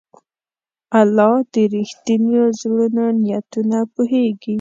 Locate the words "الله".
0.99-1.33